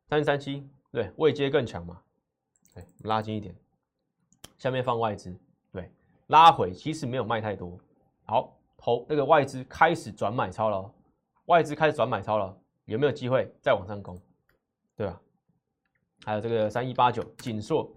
[0.08, 2.00] 三零三七对，位阶更强嘛？
[2.76, 3.56] 对，拉近一点，
[4.60, 5.36] 下面放外资，
[5.72, 5.92] 对，
[6.28, 7.80] 拉回其实没有卖太多。
[8.26, 10.94] 好，投那个外资开始转买超了，
[11.46, 14.22] 外资开始转买超了，有没有机会再往上攻？
[14.96, 15.20] 对吧？
[16.24, 17.92] 还有这个三一八九锦硕，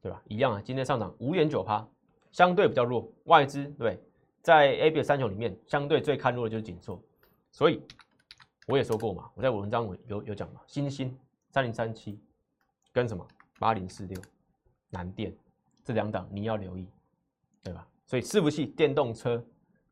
[0.00, 0.22] 对吧？
[0.26, 1.86] 一样啊，今天上涨五点九趴，
[2.30, 3.10] 相对比较弱。
[3.24, 3.98] 外资对，
[4.42, 7.00] 在 A、B 三雄里面，相对最看弱的就是锦硕。
[7.50, 7.82] 所以
[8.66, 11.16] 我也说过嘛，我在文章我有有讲嘛，新兴
[11.50, 12.20] 三零三七
[12.92, 13.26] 跟什么
[13.58, 14.20] 八零四六
[14.90, 15.34] 南电
[15.84, 16.86] 这两档你要留意，
[17.62, 17.86] 对吧？
[18.06, 19.44] 所以伺服器、电动车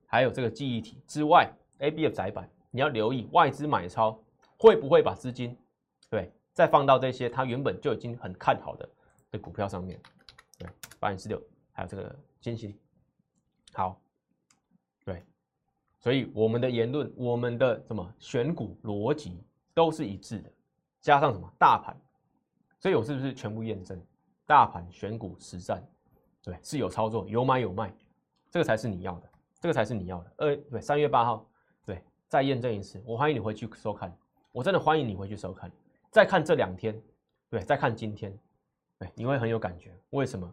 [0.07, 4.19] 还有这个记忆体之外，A、B 的窄板你要留意外资买超
[4.59, 5.57] 会不会把资金。
[6.09, 8.88] 对，再放到这些他原本就已经很看好的
[9.38, 10.01] 股票上面，
[10.59, 10.68] 对，
[10.99, 12.77] 八零四六，还有这个金星，
[13.72, 14.01] 好，
[15.05, 15.22] 对，
[15.99, 19.42] 所以我们的言论，我们的什么选股逻辑
[19.75, 20.51] 都是一致的，
[21.01, 21.96] 加上什么大盘，
[22.79, 24.01] 所以我是不是全部验证？
[24.46, 25.85] 大盘选股实战，
[26.40, 27.92] 对，是有操作，有买有卖，
[28.49, 30.33] 这个才是你要的，这个才是你要的。
[30.37, 31.44] 二对，三月八号，
[31.85, 34.16] 对，再验证一次，我欢迎你回去收看，
[34.53, 35.68] 我真的欢迎你回去收看。
[36.12, 37.03] 再看这两天，
[37.51, 38.33] 对，再看今天，
[38.98, 39.94] 对，你会很有感觉。
[40.11, 40.50] 为什么？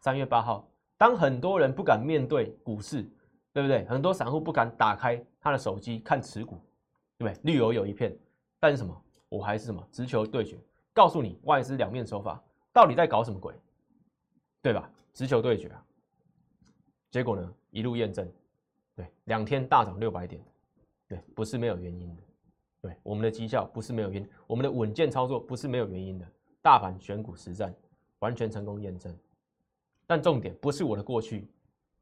[0.00, 3.02] 三月八号，当很多人不敢面对股市，
[3.52, 3.84] 对不对？
[3.86, 6.60] 很多散户不敢打开他的手机看持股，
[7.18, 7.40] 对不对？
[7.42, 8.16] 绿油有一片，
[8.60, 9.02] 但是什么？
[9.28, 9.86] 我还是什么？
[9.90, 10.56] 直球对决，
[10.92, 13.54] 告诉你外资两面手法到底在搞什么鬼，
[14.62, 14.90] 对吧？
[15.12, 15.82] 直球对决啊，
[17.10, 18.30] 结果呢，一路验证，
[18.94, 20.40] 对，两天大涨六百点，
[21.08, 22.22] 对，不是没有原因的。
[22.82, 26.26] 对我们的绩效不是没有原因，我们的稳健操作不是没有原因的。
[26.62, 27.74] 大盘选股实战
[28.20, 29.14] 完全成功验证，
[30.06, 31.48] 但重点不是我的过去，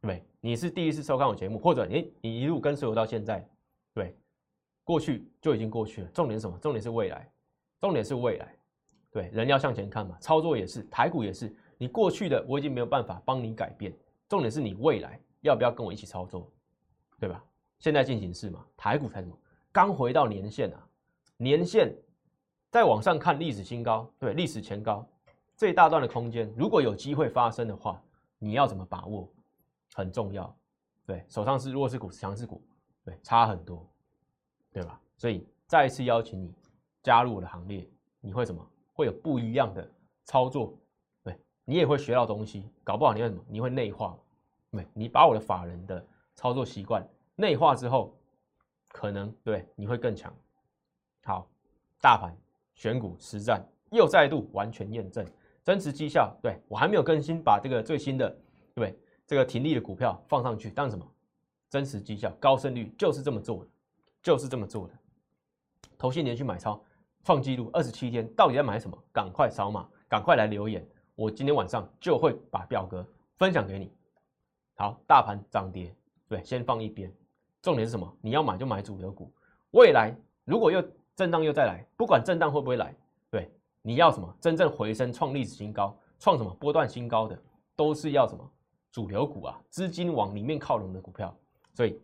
[0.01, 3.47] 对你是第一次收看我节目，或者你你一路跟随我到现在，
[3.93, 4.17] 对，
[4.85, 6.09] 过去就已经过去了。
[6.09, 6.59] 重点是什么？
[6.59, 7.31] 重点是未来，
[7.81, 8.55] 重点是未来。
[9.11, 11.55] 对，人要向前看嘛，操作也是，台股也是。
[11.79, 13.93] 你过去的我已经没有办法帮你改变，
[14.29, 16.51] 重点是你未来要不要跟我一起操作，
[17.19, 17.45] 对吧？
[17.79, 19.39] 现在进行式嘛，台股才什么？
[19.71, 20.89] 刚回到年线啊，
[21.37, 21.95] 年线
[22.71, 25.07] 再往上看历史新高，对历史前高
[25.57, 28.03] 这一大段的空间，如果有机会发生的话，
[28.39, 29.29] 你要怎么把握
[29.95, 30.55] 很重要。
[31.07, 32.63] 对手上是弱势股、强势股，
[33.05, 33.87] 对差很多，
[34.73, 35.01] 对吧？
[35.17, 36.53] 所以再一次邀请你
[37.03, 37.89] 加入我的行列，
[38.21, 38.67] 你会什么？
[38.93, 39.89] 会有不一样的
[40.25, 40.77] 操作，
[41.23, 43.45] 对你也会学到东西，搞不好你会什么？
[43.49, 44.19] 你会内化，
[44.71, 48.15] 对，你把我的法人的操作习惯内化之后。
[48.97, 50.33] 可能对你会更强。
[51.25, 51.49] 好，
[52.01, 52.33] 大盘
[52.75, 55.27] 选股实战又再度完全验证
[55.65, 56.37] 真实绩效。
[56.43, 58.37] 对我还没有更新，把这个最新的
[58.75, 58.97] 对
[59.27, 61.05] 这个停利的股票放上去，当什么
[61.69, 63.71] 真实绩效高胜率就是这么做的，
[64.23, 64.95] 就是这么做的。
[65.99, 66.81] 头信连续买超
[67.25, 68.97] 创纪录二十七天，到底在买什么？
[69.13, 73.05] 赶快扫码，赶快来留言，我今天晚上就会把表格
[73.39, 73.91] 分享给你。
[74.77, 75.95] 好，大盘涨跌
[76.29, 77.11] 对，先放一边。
[77.63, 78.15] 重点是什么？
[78.21, 79.33] 你要买就买主流股。
[79.71, 80.83] 未来如果又
[81.17, 82.95] 震荡又再来，不管震荡会不会来，
[83.87, 84.35] 你要什么？
[84.41, 87.39] 真正回升创历史新高，创什么波段新高的，
[87.77, 88.51] 都是要什么？
[88.91, 91.37] 主流股啊，资金往里面靠拢的股票，
[91.75, 92.01] 所以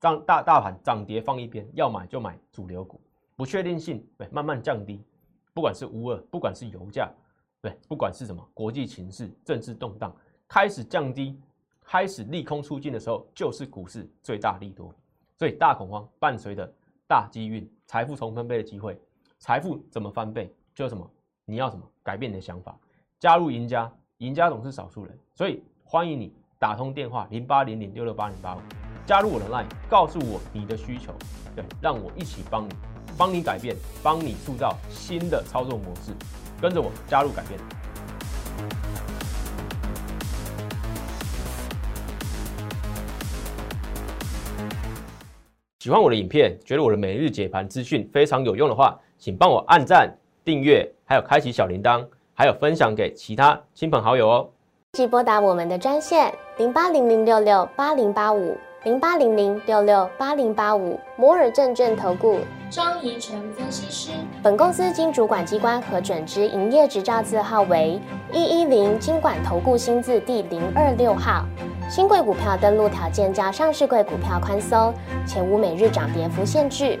[0.00, 3.00] 让大大盘涨跌放一边，要买就买主流股，
[3.34, 5.04] 不确定性对慢慢降低，
[5.52, 7.12] 不管是乌二，不管是油价，
[7.60, 10.14] 对，不管是什么国际情势、政治动荡
[10.46, 11.36] 开始降低，
[11.82, 14.94] 开始利空出尽的时候，就是股市最大利多，
[15.36, 16.72] 所以大恐慌伴随着
[17.08, 18.96] 大机运，财富重分配的机会，
[19.40, 20.54] 财富怎么翻倍？
[20.76, 21.10] 就是什么？
[21.46, 21.82] 你要什么？
[22.02, 22.78] 改变你的想法，
[23.18, 28.58] 加入赢家，赢家总是少数人，所以欢迎你打通电话零八零零六六八零八五，
[29.06, 31.14] 加入我的 line，告诉我你的需求，
[31.54, 32.74] 对，让我一起帮你，
[33.16, 36.12] 帮你改变，帮你塑造新的操作模式，
[36.60, 37.58] 跟着我加入改变。
[45.80, 50.14] 喜欢我的影片，觉得我的每日解盘资讯非常有用的话，请帮我按赞、
[50.46, 52.06] 订阅，还有开启小铃铛。
[52.32, 54.48] 还有分享给其他亲朋好友哦。
[54.92, 62.38] 即拨打我们的专线零八零零六六八零八五零八零零六六八零八五摩尔证券投顾
[62.70, 64.12] 张怡晨分析师。
[64.42, 67.98] 本公司经主管机关核准之营业执照字号为
[68.30, 71.44] 一一零金管投顾新字第零二六号。
[71.88, 74.92] 新贵股票登录条件较上市贵股票宽松，
[75.26, 77.00] 且无每日涨跌幅限制。